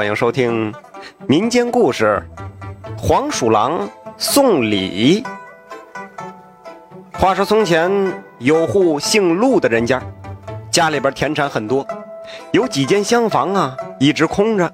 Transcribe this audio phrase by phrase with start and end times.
[0.00, 0.74] 欢迎收听
[1.26, 2.26] 民间故事
[2.98, 5.22] 《黄鼠狼送礼》。
[7.12, 7.92] 话说从前
[8.38, 10.02] 有户姓陆的人家，
[10.70, 11.86] 家里边田产很多，
[12.52, 14.72] 有几间厢房啊一直空着，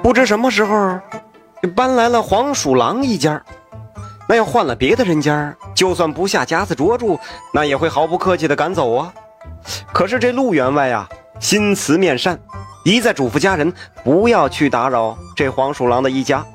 [0.00, 0.96] 不知什么时候
[1.74, 3.42] 搬来了黄鼠狼一家。
[4.28, 7.18] 那要换了别的人家，就算不下夹子捉住，
[7.52, 9.12] 那也会毫不客气的赶走啊。
[9.92, 11.08] 可是这陆员外呀，
[11.38, 12.38] 心慈面善。
[12.84, 13.72] 一再嘱咐家人
[14.04, 16.46] 不要去打扰这黄鼠狼的一家，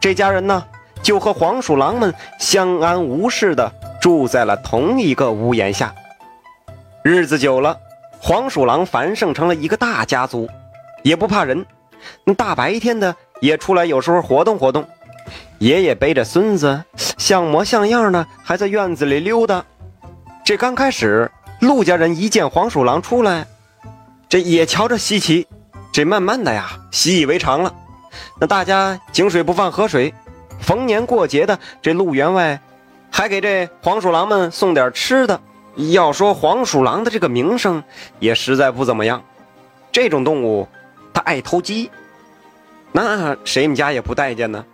[0.00, 0.64] 这家人呢
[1.02, 3.70] 就和黄鼠狼们相安无事的
[4.00, 5.94] 住在了同一个屋檐下。
[7.02, 7.76] 日子久了，
[8.18, 10.48] 黄鼠狼繁盛成了一个大家族，
[11.02, 11.66] 也不怕人，
[12.38, 14.86] 大白天的也出来，有时候活动活动。
[15.58, 19.62] 爷爷背着孙子，像模像样的还在院子里溜达。
[20.42, 23.46] 这刚开始，陆家人一见黄鼠狼出来。
[24.30, 25.44] 这也瞧着稀奇，
[25.90, 27.74] 这慢慢的呀，习以为常了。
[28.40, 30.14] 那大家井水不犯河水，
[30.60, 32.60] 逢年过节的，这陆员外
[33.10, 35.40] 还给这黄鼠狼们送点吃的。
[35.92, 37.82] 要说黄鼠狼的这个名声
[38.20, 39.20] 也实在不怎么样，
[39.90, 40.68] 这种动物
[41.12, 41.90] 它爱偷鸡，
[42.92, 44.64] 那谁们家也不待见呢。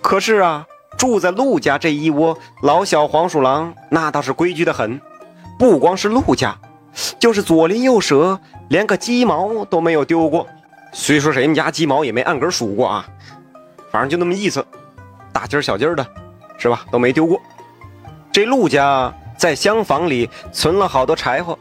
[0.00, 0.64] 可是啊，
[0.96, 5.00] 住在陆家这一窝老小黄鼠狼，那倒是规矩的很，
[5.58, 6.56] 不光是陆家。
[7.18, 10.46] 就是左邻右舍，连个鸡毛都没有丢过。
[10.92, 13.06] 虽说谁们家鸡毛也没按根数过啊，
[13.90, 14.64] 反正就那么意思，
[15.32, 16.06] 大鸡儿小鸡儿的，
[16.56, 16.84] 是吧？
[16.92, 17.40] 都没丢过。
[18.32, 21.58] 这陆家在厢房里存了好多柴火，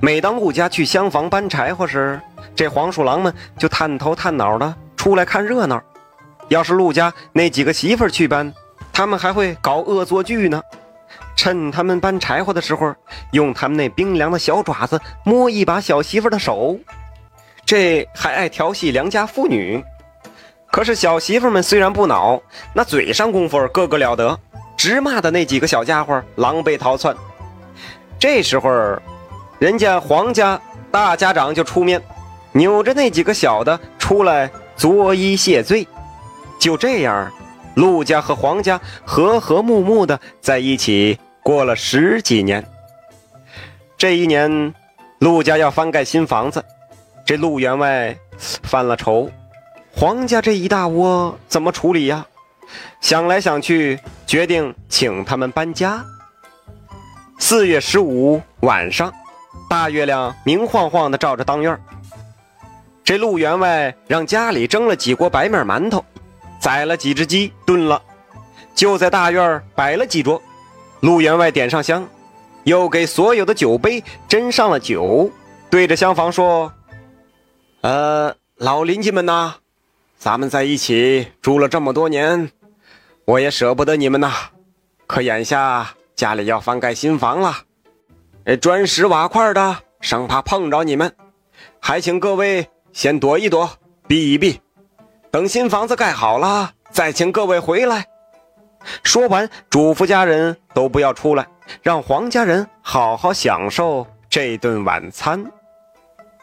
[0.00, 2.20] 每当陆家去厢房搬柴火时，
[2.54, 5.80] 这黄鼠狼们就探头探脑的出来看热闹。
[6.48, 8.52] 要是陆家那几个媳妇去搬，
[8.92, 10.60] 他们还会搞恶作剧呢。
[11.34, 12.94] 趁他们搬柴火的时候，
[13.32, 16.78] 用他们那冰凉的小爪子摸一把小媳妇的手，
[17.64, 19.82] 这还爱调戏良家妇女。
[20.70, 22.40] 可是小媳妇们虽然不恼，
[22.74, 24.38] 那嘴上功夫个个了得，
[24.76, 27.14] 直骂的那几个小家伙狼狈逃窜。
[28.18, 28.70] 这时候，
[29.58, 32.00] 人家黄家大家长就出面，
[32.52, 35.86] 扭着那几个小的出来作揖谢罪。
[36.58, 37.32] 就这样。
[37.74, 42.64] 陆家和黄家和和睦睦的在一起过了十几年。
[43.98, 44.74] 这一年，
[45.18, 46.64] 陆家要翻盖新房子，
[47.24, 49.30] 这陆员外犯了愁，
[49.94, 52.26] 黄家这一大窝怎么处理呀？
[53.00, 56.04] 想来想去，决定请他们搬家。
[57.38, 59.12] 四月十五晚上，
[59.68, 61.78] 大月亮明晃晃的照着当院，
[63.04, 66.04] 这陆员外让家里蒸了几锅白面馒头。
[66.60, 68.00] 宰了几只鸡炖了，
[68.72, 70.40] 就在大院摆了几桌。
[71.02, 72.08] 陆员外点上香，
[72.62, 75.28] 又给所有的酒杯斟上了酒，
[75.68, 76.72] 对着厢房说
[77.82, 79.54] ：“呃，老邻居们呐，
[80.16, 82.52] 咱们在一起住了这么多年，
[83.24, 84.32] 我也舍不得你们呐。
[85.08, 87.52] 可眼下家里要翻盖新房了，
[88.44, 91.12] 哎，砖石瓦块的，生怕碰着你们，
[91.80, 93.68] 还请各位先躲一躲，
[94.06, 94.60] 避一避。”
[95.32, 98.06] 等新房子盖好了，再请各位回来。
[99.02, 101.46] 说完，嘱咐家人都不要出来，
[101.82, 105.44] 让黄家人好好享受这顿晚餐。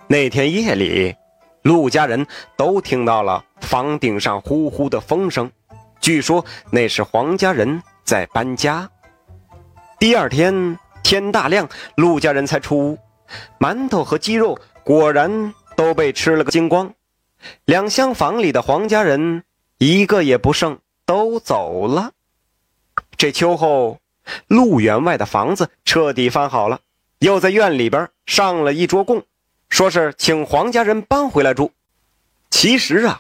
[0.08, 1.16] 那天夜里，
[1.62, 2.26] 陆家人
[2.58, 5.52] 都听到了房顶上呼呼的风声，
[6.00, 8.90] 据说那是黄家人在搬家。
[10.00, 12.98] 第二天天大亮，陆家人才出屋，
[13.60, 16.94] 馒头和鸡肉果然都被吃了个精光。
[17.66, 19.44] 两厢房里的黄家人
[19.78, 22.12] 一个也不剩，都走了。
[23.20, 24.00] 这秋后，
[24.48, 26.80] 陆员外的房子彻底翻好了，
[27.20, 29.24] 又在院里边上了一桌供，
[29.68, 31.74] 说是请黄家人搬回来住。
[32.50, 33.20] 其实啊，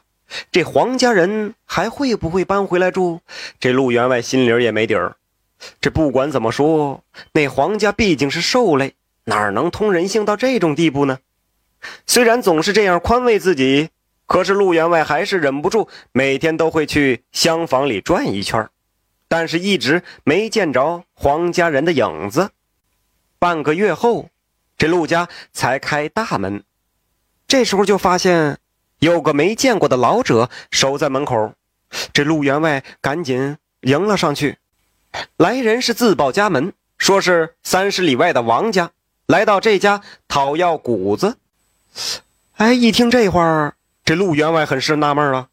[0.54, 3.20] 这黄家人还会不会搬回来住？
[3.60, 5.18] 这陆员外心里也没底儿。
[5.82, 8.94] 这不管怎么说，那黄家毕竟是兽类，
[9.26, 11.20] 哪能通人性到这种地步呢？
[12.08, 13.90] 虽然总是这样宽慰自己。
[14.26, 18.70] 可是陆员外还是忍不住，每天都会去厢房里转一圈，
[19.30, 22.50] 但是一直没见着黄家人的影子。
[23.40, 24.30] 半个月后，
[24.78, 26.64] 这陆家才开大门，
[27.48, 28.58] 这时候就发现
[29.00, 31.54] 有个没见过的老者守在门口。
[32.12, 34.58] 这陆员外赶紧迎了上去，
[35.38, 38.92] 来人是自报家门，说是三十里外的王家
[39.26, 41.38] 来到这家讨要谷子。
[42.58, 43.74] 哎，一听这话。
[44.06, 45.50] 这陆员外很是纳闷了，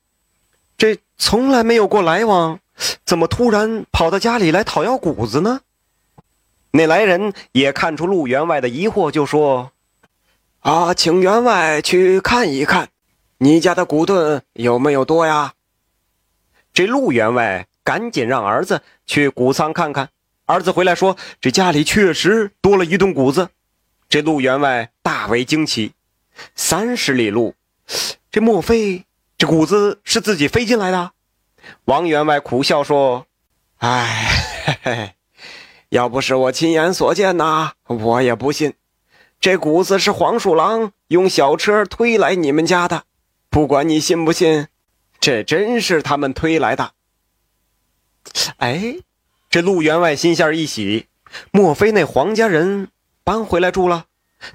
[0.78, 2.58] 这从来没有过来往，
[3.04, 5.60] 怎么突然跑到家里来讨要谷子呢？
[6.72, 9.72] 那来人也看出陆员外的疑惑，就说
[10.60, 12.88] ：“啊，请员外去看一看，
[13.38, 15.54] 你家的谷盾有没有多呀？”
[16.74, 20.10] 这陆员外赶紧让儿子去谷仓看看。
[20.44, 23.48] 儿子回来说：“这家里确实多了一吨谷子。”
[24.08, 25.92] 这陆员外大为惊奇。
[26.54, 27.54] 三十里路，
[28.30, 29.06] 这莫非
[29.38, 31.12] 这谷子是自己飞进来的？
[31.86, 33.26] 王员外苦笑说
[33.78, 34.28] ：“哎，
[34.66, 35.14] 嘿嘿，
[35.90, 38.74] 要不是我亲眼所见呐，我也不信。
[39.40, 43.04] 这谷子是黄鼠狼用小车推来你们家的。
[43.50, 44.66] 不管你信不信，
[45.20, 46.92] 这真是他们推来的。”
[48.58, 48.96] 哎，
[49.48, 51.06] 这陆员外心下一喜，
[51.50, 52.88] 莫非那黄家人
[53.22, 54.06] 搬回来住了？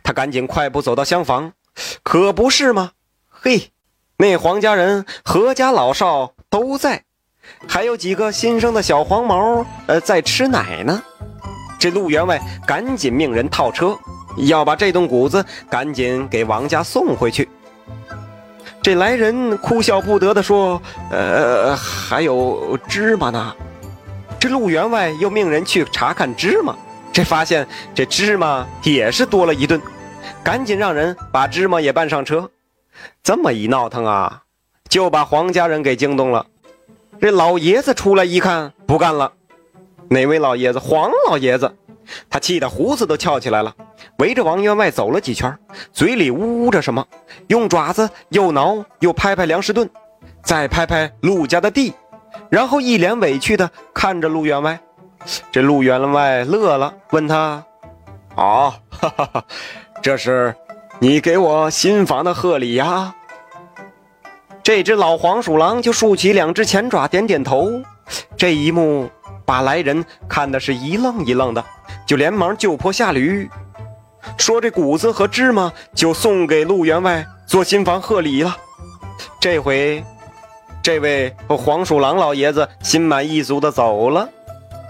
[0.03, 1.53] 他赶紧快步走到厢房，
[2.03, 2.91] 可不是吗？
[3.29, 3.71] 嘿，
[4.17, 7.01] 那黄家人何家老少都在，
[7.65, 11.01] 还有几个新生的小黄毛，呃，在吃奶呢。
[11.79, 13.97] 这陆员外赶紧命人套车，
[14.35, 17.49] 要把这栋谷子赶紧给王家送回去。
[18.83, 23.55] 这来人哭笑不得地说：“呃，还有芝麻呢。”
[24.37, 26.75] 这陆员外又命人去查看芝麻。
[27.13, 27.65] 这发现
[27.95, 29.81] 这芝麻也是多了一顿，
[30.43, 32.49] 赶紧让人把芝麻也搬上车。
[33.23, 34.43] 这么一闹腾啊，
[34.91, 36.45] 就把黄家人给惊动了。
[37.21, 39.31] 这老爷子出来一看，不干了。
[40.09, 40.79] 哪位老爷子？
[40.79, 41.73] 黄老爷子。
[42.29, 43.73] 他气得胡子都翘起来了，
[44.17, 45.57] 围着王员外走了几圈，
[45.93, 47.07] 嘴里呜呜着什么，
[47.47, 49.89] 用爪子又挠又拍拍梁士顿，
[50.43, 51.93] 再拍拍陆家的地，
[52.49, 54.77] 然后一脸委屈地看着陆员外。
[55.53, 57.63] 这陆员外乐了，问他
[58.35, 59.45] ：“哦，哈哈哈，
[60.01, 60.53] 这是
[60.99, 63.15] 你给我新房的贺礼呀？”
[64.73, 67.69] 这只老黄鼠狼就竖起两只前爪，点点头。
[68.37, 69.09] 这一幕
[69.45, 71.61] 把来人看的是一愣一愣的，
[72.07, 73.49] 就连忙就坡下驴，
[74.37, 78.55] 说：“这谷子和芝麻就送给陆员外做新房贺礼了。”
[79.41, 80.01] 这回，
[80.81, 84.29] 这位黄鼠狼老爷子心满意足的走了。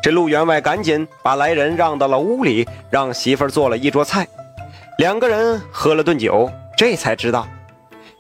[0.04, 4.28] 这陆员外赶紧把来人让到了屋里，让媳妇做了一桌菜，
[5.00, 7.48] 两个人喝了顿酒，这才知道，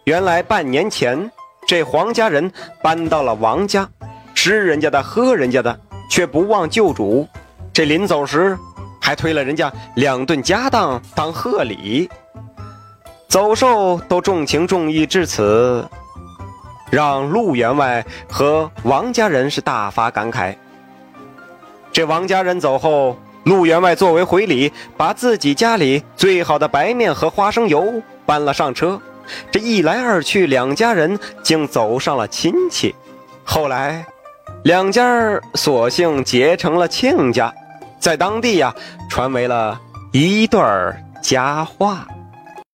[0.05, 1.29] 原来半年前
[1.71, 2.51] 这黄家人
[2.81, 3.87] 搬到了王家，
[4.35, 5.79] 吃人家的，喝人家的，
[6.09, 7.25] 却不忘旧主，
[7.71, 8.57] 这临走时
[8.99, 12.09] 还推了人家两顿家当当贺礼，
[13.29, 15.87] 走兽都重情重义至此，
[16.89, 20.53] 让陆员外和王家人是大发感慨。
[21.93, 23.15] 这王家人走后，
[23.45, 28.99] 陆员外作为回礼，把自己家里最好的白面和花生油搬了上车。
[29.51, 32.95] 这一来二去，两家人竟走上了亲戚。
[33.43, 34.05] 后来，
[34.63, 37.53] 两家索性结成了亲家，
[37.99, 38.73] 在当地呀，
[39.09, 39.79] 传为了
[40.11, 42.07] 一段佳话。